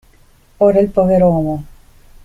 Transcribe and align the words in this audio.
Ora 0.57 0.79
il 0.79 0.89
poveromo. 0.89 1.63